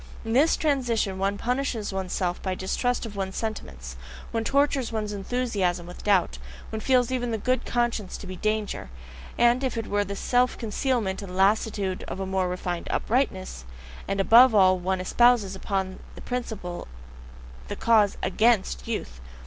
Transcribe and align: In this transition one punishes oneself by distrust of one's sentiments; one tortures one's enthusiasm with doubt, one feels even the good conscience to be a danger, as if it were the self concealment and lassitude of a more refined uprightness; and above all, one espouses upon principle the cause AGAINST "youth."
In 0.25 0.33
this 0.33 0.57
transition 0.57 1.19
one 1.19 1.37
punishes 1.37 1.93
oneself 1.93 2.41
by 2.41 2.55
distrust 2.55 3.05
of 3.05 3.15
one's 3.15 3.37
sentiments; 3.37 3.97
one 4.31 4.43
tortures 4.43 4.91
one's 4.91 5.13
enthusiasm 5.13 5.85
with 5.85 6.03
doubt, 6.03 6.39
one 6.71 6.79
feels 6.79 7.11
even 7.11 7.29
the 7.29 7.37
good 7.37 7.67
conscience 7.67 8.17
to 8.17 8.25
be 8.25 8.33
a 8.33 8.37
danger, 8.37 8.89
as 9.37 9.57
if 9.63 9.77
it 9.77 9.85
were 9.85 10.03
the 10.03 10.15
self 10.15 10.57
concealment 10.57 11.21
and 11.21 11.37
lassitude 11.37 12.01
of 12.07 12.19
a 12.19 12.25
more 12.25 12.49
refined 12.49 12.87
uprightness; 12.89 13.63
and 14.07 14.19
above 14.19 14.55
all, 14.55 14.79
one 14.79 14.99
espouses 14.99 15.55
upon 15.55 15.99
principle 16.25 16.87
the 17.67 17.75
cause 17.75 18.17
AGAINST 18.23 18.87
"youth." 18.87 19.21